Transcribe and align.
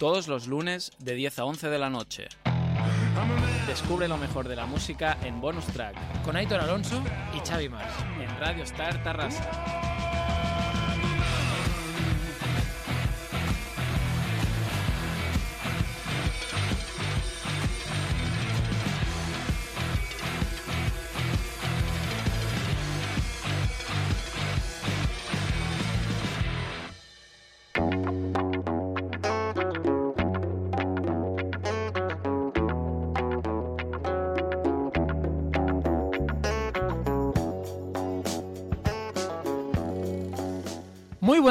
todos 0.00 0.28
los 0.28 0.46
lunes 0.46 0.92
de 0.98 1.14
10 1.14 1.40
a 1.40 1.44
11 1.44 1.68
de 1.68 1.78
la 1.78 1.90
noche. 1.90 2.26
Descubre 3.66 4.08
lo 4.08 4.16
mejor 4.16 4.48
de 4.48 4.56
la 4.56 4.64
música 4.64 5.18
en 5.22 5.42
Bonus 5.42 5.66
Track 5.66 6.22
con 6.22 6.36
Aitor 6.36 6.58
Alonso 6.58 7.04
y 7.34 7.46
Xavi 7.46 7.68
Mars 7.68 7.92
en 8.18 8.40
Radio 8.40 8.64
Star 8.64 9.02
Tarrasa. 9.02 9.89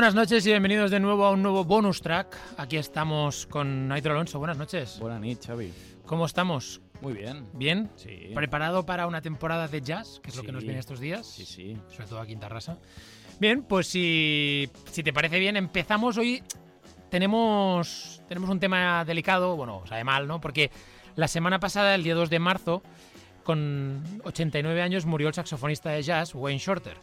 Buenas 0.10 0.28
noches 0.28 0.44
y 0.48 0.50
bienvenidos 0.50 0.90
de 0.90 1.00
nuevo 1.00 1.24
a 1.24 1.30
un 1.30 1.44
nuevo 1.44 1.64
bonus 1.66 2.02
track. 2.02 2.36
Aquí 2.58 2.78
estamos 2.78 3.46
con 3.46 3.88
Naitro 3.88 4.14
Alonso. 4.14 4.40
Buenas 4.40 4.58
noches. 4.58 4.98
Buenas 5.00 5.22
noches, 5.22 5.46
Xavi. 5.46 5.72
¿Cómo 6.08 6.26
estamos? 6.26 6.82
Muy 7.00 7.14
bien. 7.14 7.46
¿Bien? 7.54 7.92
Sí. 7.96 8.32
¿Preparado 8.34 8.88
para 8.88 9.06
una 9.06 9.22
temporada 9.22 9.68
de 9.68 9.82
jazz, 9.82 10.20
que 10.24 10.32
es 10.32 10.36
lo 10.36 10.42
Sí. 10.42 10.46
que 10.48 10.52
nos 10.52 10.64
viene 10.64 10.80
estos 10.80 11.00
días? 11.00 11.28
Sí, 11.28 11.46
sí. 11.46 11.78
Sobre 11.92 12.08
todo 12.08 12.22
aquí 12.22 12.34
en 12.34 12.40
Tarrasa. 12.40 12.80
Bien, 13.40 13.62
pues 13.62 13.86
si, 13.86 14.68
si 14.92 15.04
te 15.04 15.14
parece 15.14 15.38
bien, 15.38 15.56
empezamos 15.58 16.18
hoy. 16.18 16.42
Tenemos, 17.12 18.24
tenemos 18.28 18.50
un 18.50 18.60
tema 18.60 19.06
delicado, 19.06 19.56
bueno, 19.56 19.84
sabe 19.88 20.04
mal, 20.04 20.28
¿no? 20.28 20.42
Porque 20.42 20.72
la 21.18 21.28
semana 21.28 21.60
pasada, 21.60 21.94
el 21.94 22.02
día 22.04 22.16
2 22.16 22.32
de 22.32 22.40
marzo, 22.40 22.82
con 23.44 24.04
89 24.24 24.82
años, 24.82 25.06
murió 25.06 25.28
el 25.28 25.36
saxofonista 25.36 25.92
de 25.92 26.02
jazz, 26.02 26.34
Wayne 26.34 26.58
Shorter. 26.60 26.98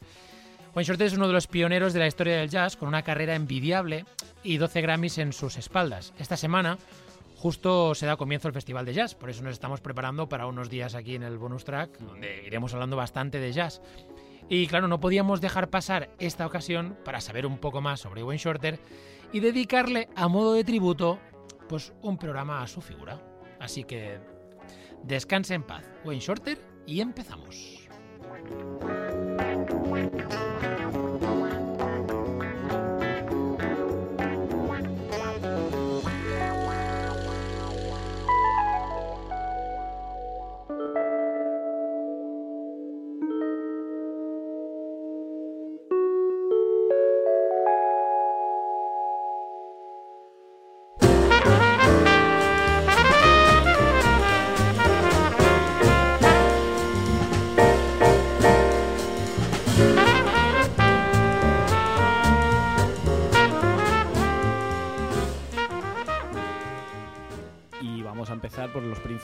Wayne 0.77 0.89
Shorter 0.89 1.07
es 1.07 1.15
uno 1.15 1.27
de 1.27 1.33
los 1.33 1.47
pioneros 1.47 1.95
de 1.95 2.01
la 2.01 2.07
historia 2.07 2.37
del 2.37 2.51
jazz, 2.51 2.77
con 2.77 2.89
una 2.89 3.01
carrera 3.01 3.35
envidiable 3.35 4.05
y 4.43 4.59
12 4.59 4.83
Grammys 4.83 5.17
en 5.17 5.33
sus 5.33 5.57
espaldas. 5.57 6.13
Esta 6.19 6.37
semana 6.37 6.77
justo 7.39 7.95
se 7.95 8.05
da 8.05 8.19
comienzo 8.19 8.49
el 8.49 8.53
Festival 8.53 8.85
de 8.85 8.93
Jazz, 8.93 9.15
por 9.15 9.31
eso 9.31 9.43
nos 9.43 9.55
estamos 9.55 9.81
preparando 9.81 10.29
para 10.29 10.47
unos 10.47 10.69
días 10.69 10.95
aquí 10.95 11.15
en 11.15 11.23
el 11.23 11.39
bonus 11.39 11.65
track, 11.65 11.99
donde 12.01 12.45
iremos 12.45 12.75
hablando 12.75 12.95
bastante 12.95 13.41
de 13.41 13.53
jazz. 13.53 13.81
Y 14.51 14.67
claro, 14.67 14.87
no 14.87 15.01
podíamos 15.01 15.41
dejar 15.41 15.71
pasar 15.71 16.11
esta 16.19 16.47
ocasión 16.47 16.99
para 17.07 17.23
saber 17.23 17.47
un 17.47 17.57
poco 17.57 17.81
más 17.81 18.01
sobre 18.01 18.23
Wayne 18.23 18.43
Shorter 18.43 18.79
y 19.33 19.41
dedicarle 19.41 20.11
a 20.15 20.29
modo 20.29 20.53
de 20.53 20.65
tributo 20.65 21.19
pues 21.71 21.95
un 22.03 22.19
programa 22.19 22.63
a 22.63 22.67
su 22.67 22.83
figura. 22.83 23.19
Así 23.61 23.85
que 23.85 24.19
descanse 25.05 25.55
en 25.55 25.63
paz, 25.63 25.91
Wayne 26.05 26.21
Shorter, 26.21 26.59
y 26.87 27.01
empezamos. 27.01 27.89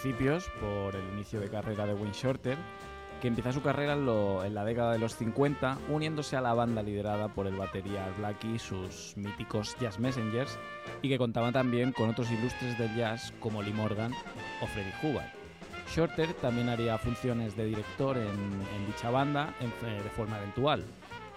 Principios, 0.06 0.50
por 0.60 0.96
el 0.96 1.04
inicio 1.14 1.38
de 1.40 1.48
carrera 1.48 1.86
de 1.86 1.94
Wayne 1.94 2.12
Shorter, 2.12 2.58
que 3.20 3.28
empieza 3.28 3.52
su 3.52 3.62
carrera 3.62 3.92
en, 3.92 4.04
lo- 4.04 4.44
en 4.44 4.52
la 4.52 4.64
década 4.64 4.90
de 4.92 4.98
los 4.98 5.14
50, 5.16 5.78
uniéndose 5.90 6.36
a 6.36 6.40
la 6.40 6.54
banda 6.54 6.82
liderada 6.82 7.28
por 7.28 7.46
el 7.46 7.54
batería 7.54 8.12
Blakey 8.18 8.56
y 8.56 8.58
sus 8.58 9.12
míticos 9.16 9.76
Jazz 9.80 10.00
Messengers, 10.00 10.58
y 11.02 11.08
que 11.08 11.18
contaba 11.18 11.52
también 11.52 11.92
con 11.92 12.10
otros 12.10 12.28
ilustres 12.32 12.76
del 12.78 12.92
jazz 12.96 13.32
como 13.38 13.62
Lee 13.62 13.72
Morgan 13.72 14.12
o 14.60 14.66
Freddie 14.66 14.92
Hubbard. 15.04 15.30
Shorter 15.94 16.34
también 16.34 16.68
haría 16.68 16.98
funciones 16.98 17.56
de 17.56 17.66
director 17.66 18.16
en, 18.16 18.26
en 18.26 18.86
dicha 18.88 19.08
banda 19.10 19.54
en- 19.60 19.70
de 20.02 20.10
forma 20.10 20.38
eventual. 20.38 20.82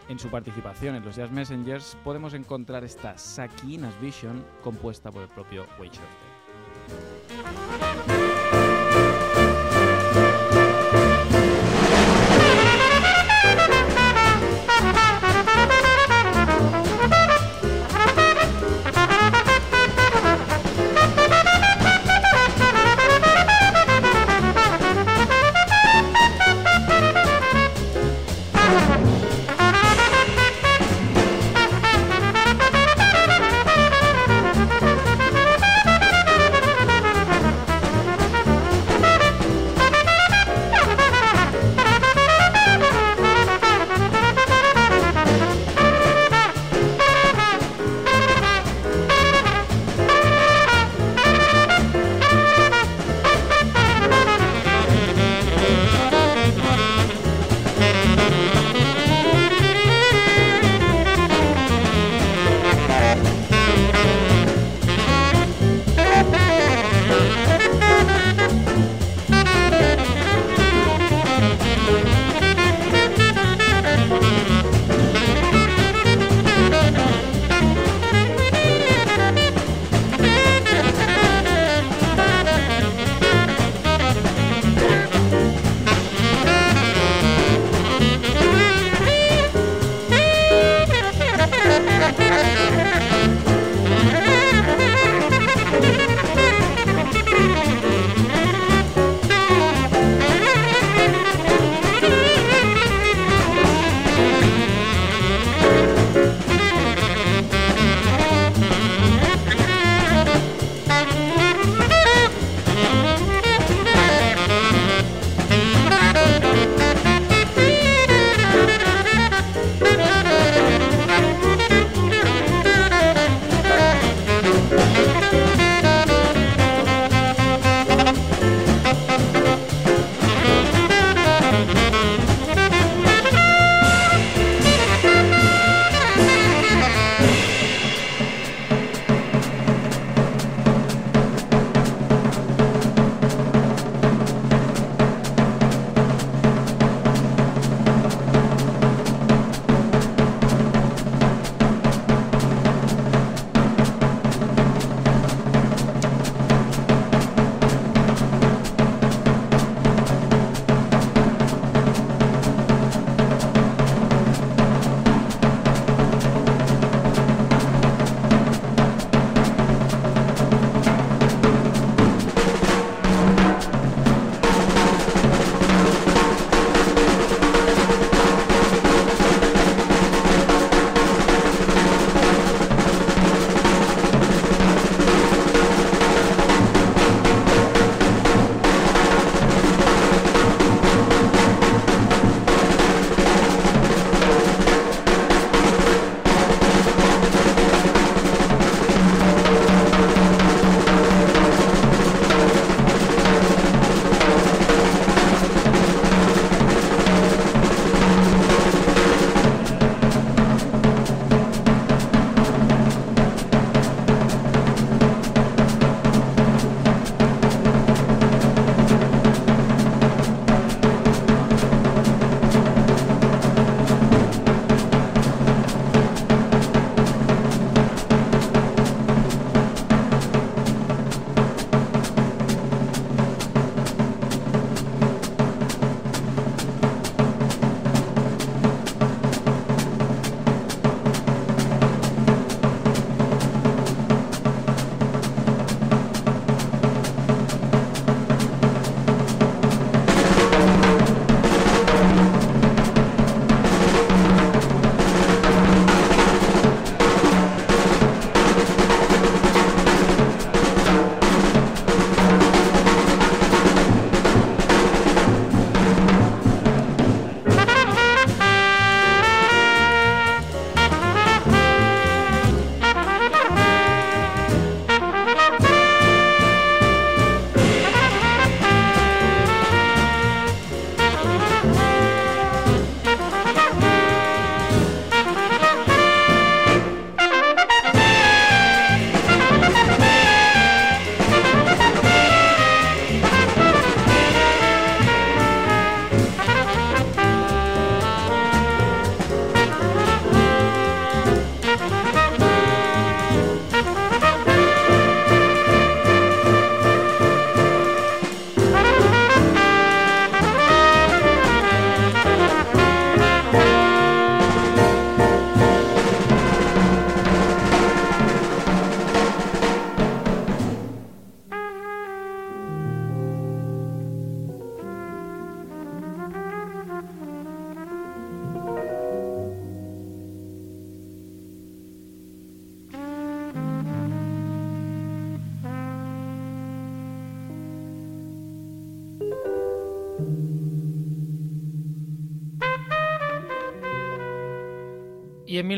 En 0.10 0.18
su 0.18 0.30
participación 0.30 0.96
en 0.96 1.06
los 1.06 1.16
Jazz 1.16 1.30
Messengers 1.32 1.96
podemos 2.04 2.34
encontrar 2.34 2.84
esta 2.84 3.16
Sakinas 3.18 3.94
Vision 4.02 4.44
compuesta 4.64 5.12
por 5.12 5.22
el 5.24 5.30
propio 5.30 5.66
Wayne 5.80 5.94
Shorter. 5.96 6.36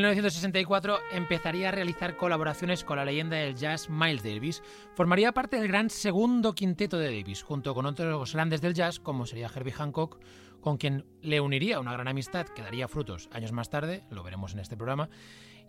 1964 0.08 0.98
empezaría 1.12 1.68
a 1.68 1.72
realizar 1.72 2.16
colaboraciones 2.16 2.82
con 2.82 2.96
la 2.96 3.04
leyenda 3.04 3.36
del 3.36 3.54
jazz 3.54 3.90
Miles 3.90 4.22
Davis. 4.22 4.62
Formaría 4.94 5.32
parte 5.32 5.56
del 5.56 5.68
gran 5.68 5.90
segundo 5.90 6.54
quinteto 6.54 6.98
de 6.98 7.14
Davis, 7.14 7.42
junto 7.42 7.74
con 7.74 7.84
otros 7.84 8.32
grandes 8.32 8.60
del 8.60 8.74
jazz 8.74 9.00
como 9.00 9.26
sería 9.26 9.50
Herbie 9.54 9.72
Hancock, 9.72 10.18
con 10.60 10.78
quien 10.78 11.04
le 11.20 11.40
uniría 11.40 11.80
una 11.80 11.92
gran 11.92 12.08
amistad 12.08 12.46
que 12.46 12.62
daría 12.62 12.88
frutos 12.88 13.28
años 13.32 13.52
más 13.52 13.68
tarde, 13.68 14.04
lo 14.10 14.22
veremos 14.22 14.54
en 14.54 14.60
este 14.60 14.76
programa. 14.76 15.10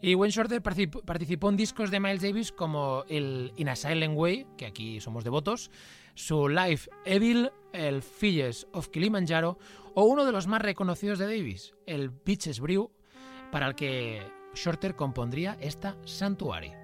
Y 0.02 0.16
Wayne 0.16 0.32
Shorter 0.32 0.62
participó 0.62 1.50
en 1.50 1.58
discos 1.58 1.92
de 1.92 2.00
Miles 2.00 2.22
Davis 2.22 2.54
como 2.54 3.04
el 3.10 3.52
In 3.58 3.68
a 3.68 3.76
Silent 3.76 4.18
Way, 4.18 4.48
que 4.58 4.66
aquí 4.66 5.02
somos 5.02 5.26
devotos, 5.26 5.72
su 6.16 6.48
Life 6.48 6.90
Evil, 7.04 7.52
el 7.74 8.02
Filles 8.02 8.68
of 8.72 8.88
Kilimanjaro 8.88 9.58
o 9.96 10.04
uno 10.04 10.26
de 10.26 10.32
los 10.32 10.48
más 10.48 10.62
reconocidos 10.62 11.20
de 11.20 11.26
Davis, 11.26 11.76
el 11.86 12.10
Beaches 12.10 12.62
Brew 12.62 12.92
para 13.52 13.68
el 13.68 13.76
que 13.76 14.22
Shorter 14.54 14.96
compondría 14.96 15.58
esta 15.60 15.96
Sanctuary. 16.06 16.79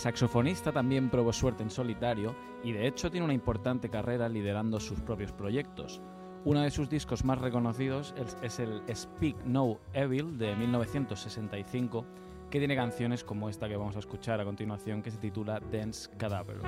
Saxofonista 0.00 0.72
también 0.72 1.10
probó 1.10 1.32
suerte 1.32 1.62
en 1.62 1.70
solitario 1.70 2.34
y 2.64 2.72
de 2.72 2.86
hecho 2.86 3.10
tiene 3.10 3.24
una 3.24 3.34
importante 3.34 3.90
carrera 3.90 4.28
liderando 4.28 4.80
sus 4.80 5.00
propios 5.00 5.30
proyectos. 5.30 6.00
Uno 6.44 6.62
de 6.62 6.70
sus 6.70 6.88
discos 6.88 7.22
más 7.22 7.38
reconocidos 7.38 8.14
es 8.42 8.58
el 8.58 8.82
Speak 8.92 9.36
No 9.44 9.78
Evil 9.92 10.38
de 10.38 10.56
1965, 10.56 12.06
que 12.50 12.58
tiene 12.58 12.74
canciones 12.74 13.22
como 13.22 13.50
esta 13.50 13.68
que 13.68 13.76
vamos 13.76 13.96
a 13.96 13.98
escuchar 13.98 14.40
a 14.40 14.44
continuación, 14.46 15.02
que 15.02 15.10
se 15.10 15.18
titula 15.18 15.60
Dance 15.70 16.10
sus 16.16 16.62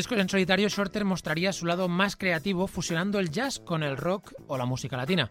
discos 0.00 0.18
en 0.18 0.30
solitario, 0.30 0.66
Shorter 0.70 1.04
mostraría 1.04 1.52
su 1.52 1.66
lado 1.66 1.86
más 1.86 2.16
creativo 2.16 2.66
fusionando 2.66 3.18
el 3.18 3.30
jazz 3.30 3.58
con 3.58 3.82
el 3.82 3.98
rock 3.98 4.32
o 4.46 4.56
la 4.56 4.64
música 4.64 4.96
latina. 4.96 5.30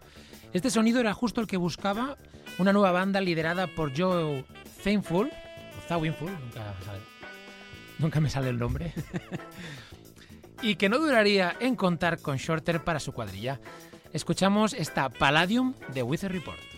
Este 0.52 0.70
sonido 0.70 1.00
era 1.00 1.12
justo 1.12 1.40
el 1.40 1.48
que 1.48 1.56
buscaba 1.56 2.16
una 2.56 2.72
nueva 2.72 2.92
banda 2.92 3.20
liderada 3.20 3.66
por 3.66 3.90
Joe 3.98 4.44
Thainful, 4.84 5.28
o 5.28 5.98
nunca, 5.98 6.74
nunca 7.98 8.20
me 8.20 8.30
sale 8.30 8.50
el 8.50 8.60
nombre, 8.60 8.94
y 10.62 10.76
que 10.76 10.88
no 10.88 11.00
duraría 11.00 11.56
en 11.58 11.74
contar 11.74 12.20
con 12.20 12.36
Shorter 12.36 12.84
para 12.84 13.00
su 13.00 13.10
cuadrilla. 13.10 13.60
Escuchamos 14.12 14.72
esta 14.72 15.08
Palladium 15.08 15.74
de 15.92 16.04
Wither 16.04 16.30
Report. 16.30 16.69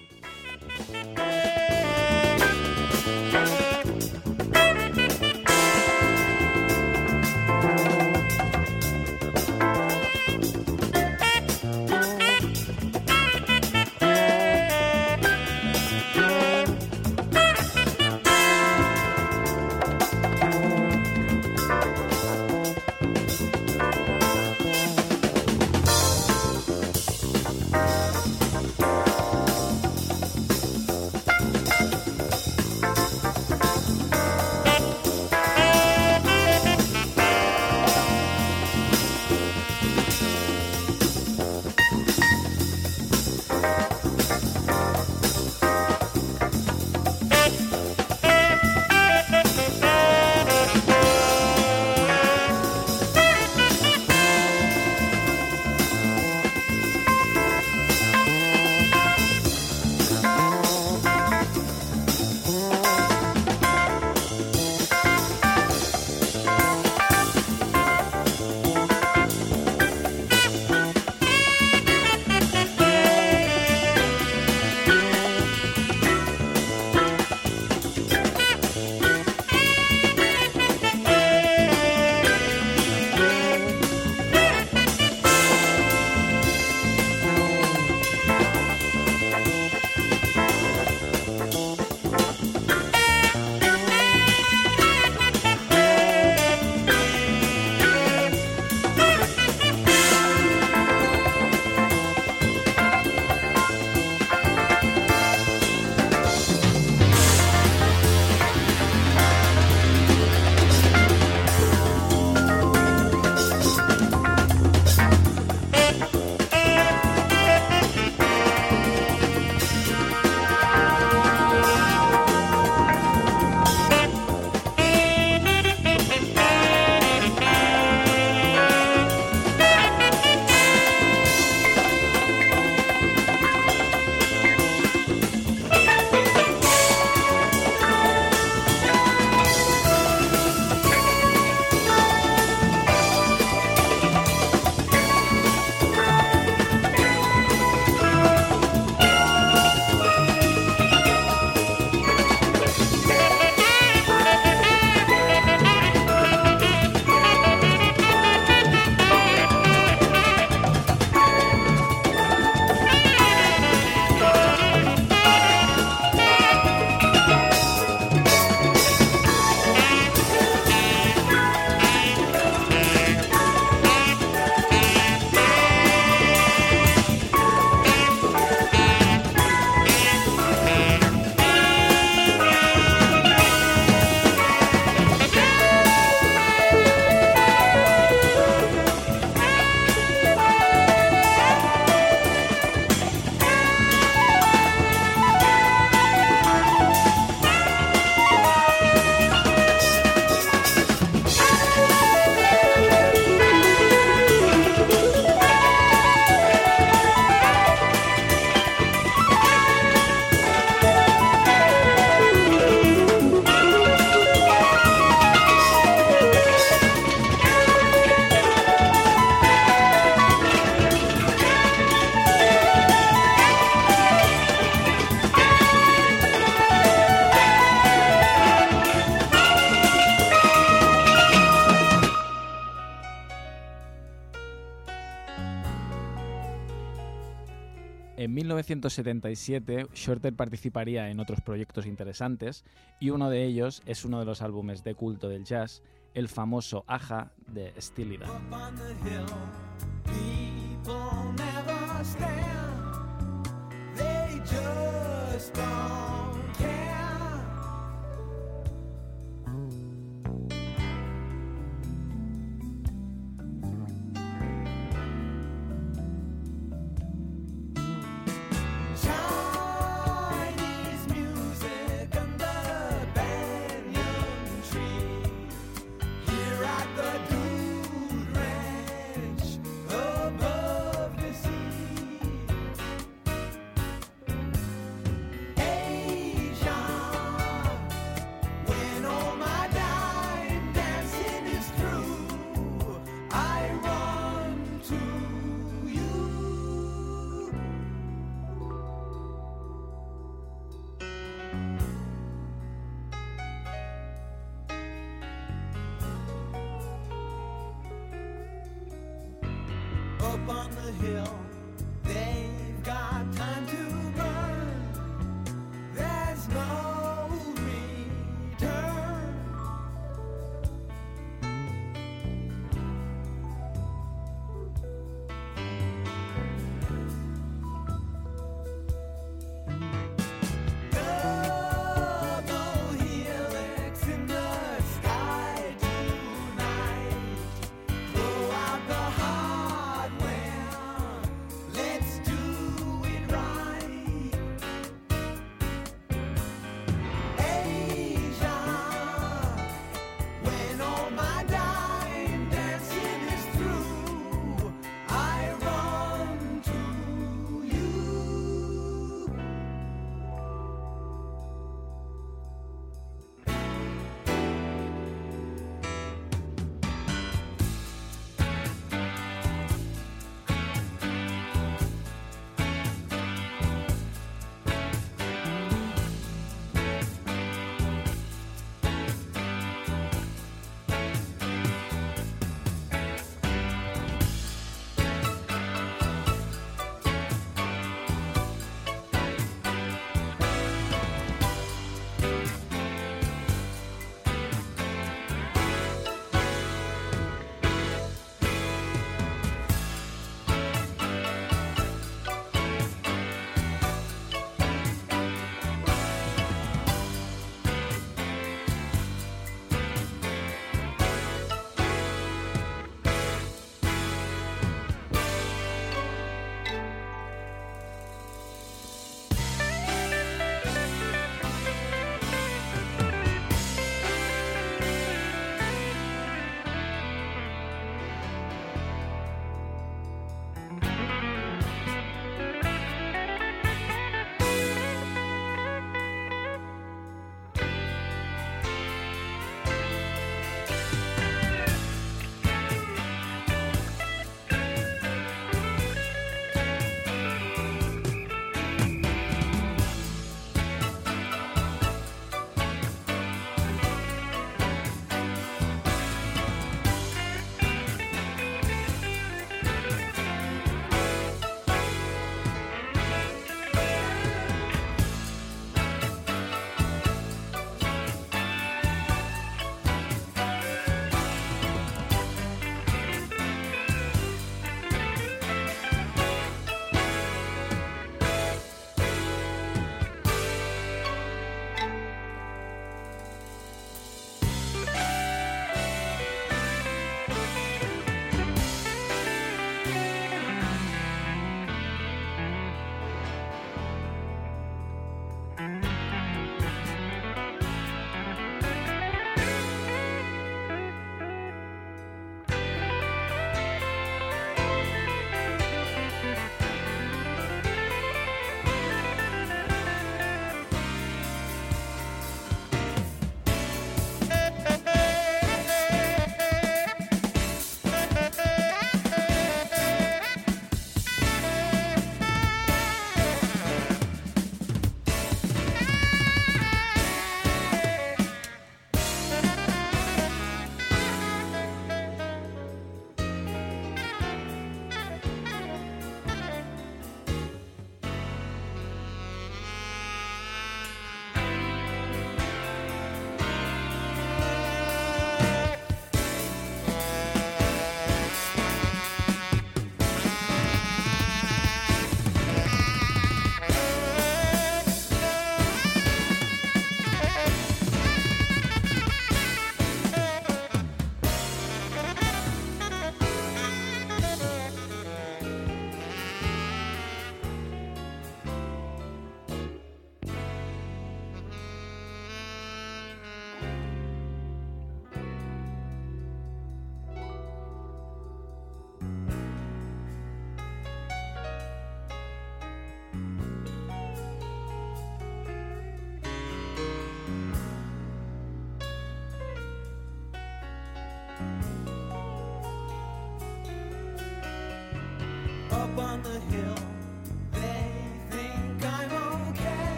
1977, 238.63 239.89
Shorter 239.95 240.35
participaría 240.35 241.11
en 241.11 241.21
otros 241.21 241.41
proyectos 241.41 241.87
interesantes 241.87 242.65
y 243.01 243.11
uno 243.11 243.29
de 243.29 243.45
ellos 243.45 243.83
es 243.87 244.05
uno 244.05 244.21
de 244.21 244.25
los 244.25 244.43
álbumes 244.43 244.85
de 244.85 244.95
culto 244.95 245.29
del 245.29 245.45
jazz, 245.45 245.83
el 246.15 246.29
famoso 246.29 246.85
Aja 246.87 247.33
de 247.47 247.73
Steely 247.81 248.19
Dan. 248.19 248.31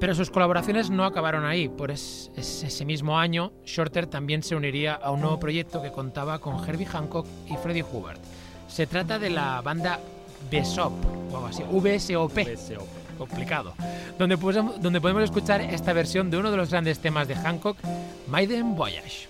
Pero 0.00 0.14
sus 0.14 0.30
colaboraciones 0.30 0.88
no 0.90 1.04
acabaron 1.04 1.44
ahí, 1.44 1.68
por 1.68 1.90
es- 1.90 2.30
es- 2.36 2.62
ese 2.64 2.84
mismo 2.86 3.18
año 3.18 3.52
Shorter 3.66 4.06
también 4.06 4.42
se 4.42 4.56
uniría 4.56 4.94
a 4.94 5.10
un 5.10 5.20
nuevo 5.20 5.38
proyecto 5.38 5.82
que 5.82 5.92
contaba 5.92 6.38
con 6.38 6.56
Herbie 6.66 6.86
Hancock 6.86 7.26
y 7.48 7.56
Freddie 7.58 7.84
Hubbard. 7.84 8.18
Se 8.68 8.86
trata 8.86 9.18
de 9.18 9.28
la 9.30 9.60
banda 9.60 10.00
Besop, 10.50 10.92
o 11.30 11.36
algo 11.36 11.46
así, 11.48 11.62
VSOP, 11.70 12.32
BSOP. 12.44 12.88
complicado, 13.18 13.74
donde, 14.18 14.38
podemos- 14.38 14.80
donde 14.80 15.00
podemos 15.02 15.22
escuchar 15.24 15.60
esta 15.60 15.92
versión 15.92 16.30
de 16.30 16.38
uno 16.38 16.50
de 16.50 16.56
los 16.56 16.70
grandes 16.70 16.98
temas 17.00 17.28
de 17.28 17.34
Hancock, 17.34 17.76
Maiden 18.28 18.74
Voyage. 18.74 19.28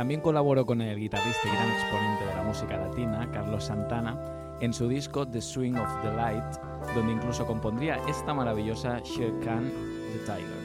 También 0.00 0.22
colaboró 0.22 0.64
con 0.64 0.80
el 0.80 0.98
guitarrista 0.98 1.46
y 1.46 1.50
gran 1.50 1.68
exponente 1.72 2.24
de 2.24 2.34
la 2.34 2.42
música 2.42 2.78
latina, 2.78 3.28
Carlos 3.30 3.64
Santana, 3.64 4.16
en 4.62 4.72
su 4.72 4.88
disco 4.88 5.28
The 5.28 5.42
Swing 5.42 5.74
of 5.74 5.90
the 6.00 6.10
Light, 6.10 6.56
donde 6.94 7.12
incluso 7.12 7.46
compondría 7.46 7.98
esta 8.08 8.32
maravillosa 8.32 9.00
Shere 9.00 9.38
Khan 9.44 9.70
the 9.70 10.18
Tiger. 10.20 10.59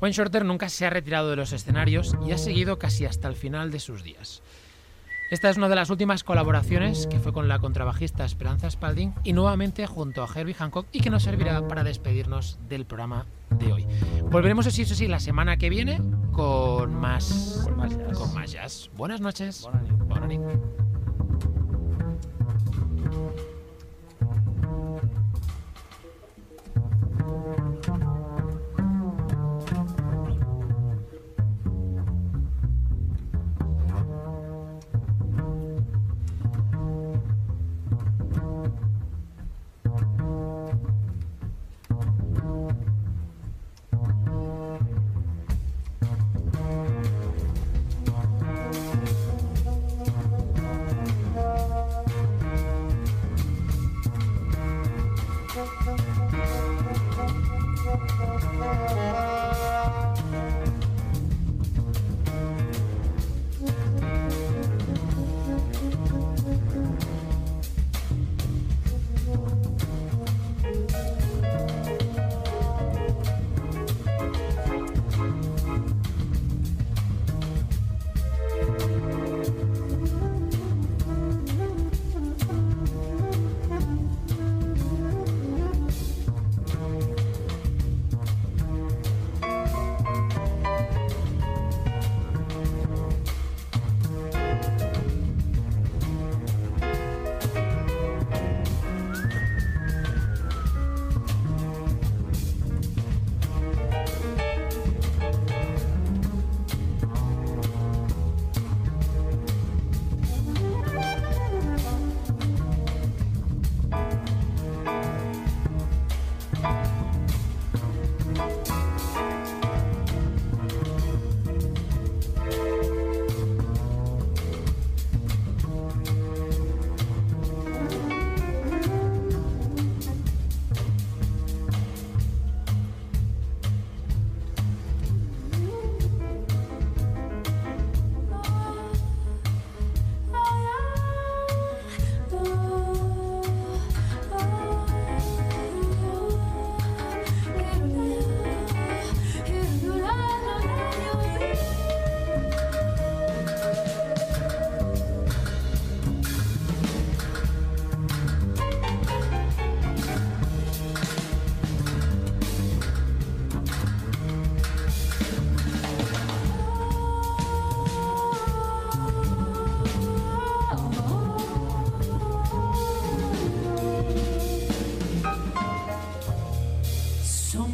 Wayne 0.00 0.14
Shorter 0.14 0.44
nunca 0.44 0.68
se 0.68 0.86
ha 0.86 0.90
retirado 0.90 1.30
de 1.30 1.36
los 1.36 1.52
escenarios 1.52 2.16
y 2.26 2.32
ha 2.32 2.38
seguido 2.38 2.78
casi 2.78 3.04
hasta 3.04 3.28
el 3.28 3.34
final 3.34 3.70
de 3.70 3.80
sus 3.80 4.02
días. 4.04 4.42
Esta 5.30 5.50
es 5.50 5.58
una 5.58 5.68
de 5.68 5.74
las 5.74 5.90
últimas 5.90 6.24
colaboraciones 6.24 7.06
que 7.06 7.18
fue 7.18 7.34
con 7.34 7.48
la 7.48 7.58
contrabajista 7.58 8.24
Esperanza 8.24 8.70
Spalding 8.70 9.12
y 9.24 9.34
nuevamente 9.34 9.86
junto 9.86 10.22
a 10.22 10.28
Herbie 10.34 10.54
Hancock 10.54 10.86
y 10.90 11.00
que 11.00 11.10
nos 11.10 11.24
servirá 11.24 11.68
para 11.68 11.84
despedirnos 11.84 12.58
del 12.68 12.86
programa 12.86 13.26
de 13.50 13.72
hoy. 13.72 13.86
Volveremos 14.30 14.66
así, 14.66 14.82
eso 14.82 14.94
sí, 14.94 15.06
la 15.06 15.20
semana 15.20 15.58
que 15.58 15.68
viene 15.68 16.00
con 16.32 16.94
más, 16.94 17.60
Con 17.64 17.76
más 17.76 17.94
jazz. 17.94 18.18
con 18.18 18.34
más 18.34 18.52
jazz. 18.52 18.90
Buenas 18.96 19.20
noches. 19.20 19.68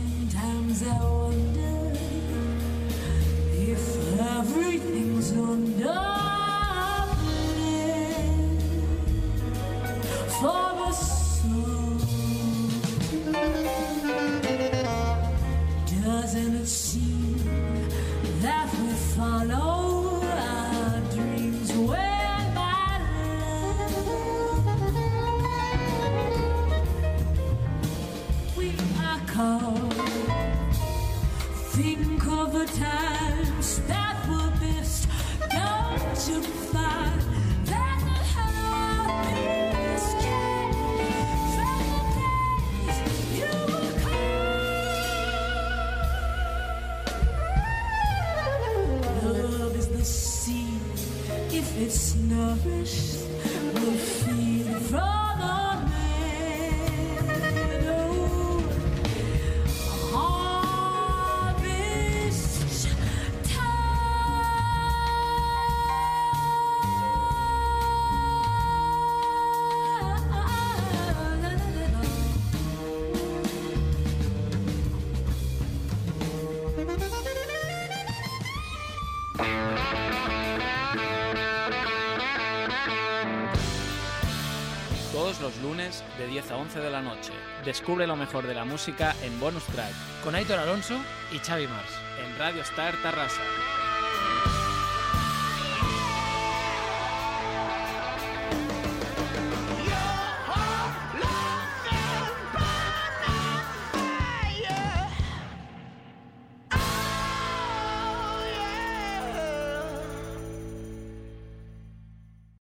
Sometimes 0.05 0.83
I 0.83 1.03
wonder 1.03 1.93
if 3.53 4.21
everything's 4.21 5.31
undone 5.31 5.95
for 10.29 10.74
times 32.79 33.81
that 33.87 34.17
were 34.29 34.51
best. 34.61 35.09
You 36.27 36.41
find 36.41 37.21
that 37.67 38.01
days 39.35 40.15
you? 40.15 40.31
Love 49.23 49.77
is 49.77 49.89
the 49.89 50.05
sea. 50.05 50.79
If 51.51 51.77
it's 51.79 52.15
nourished, 52.15 53.21
will 53.75 53.99
feed 53.99 54.67
from 54.89 55.24
Descubre 87.65 88.07
lo 88.07 88.15
mejor 88.15 88.47
de 88.47 88.55
la 88.55 88.65
música 88.65 89.15
en 89.23 89.41
Bonus 89.41 89.65
Track 89.65 89.93
Con 90.23 90.35
Aitor 90.35 90.59
Alonso 90.59 90.99
y 91.33 91.39
Xavi 91.39 91.67
Mars. 91.67 91.93
en 92.23 92.39
Radio 92.39 92.63
Star 92.63 92.95
Tarrasa. 93.03 93.41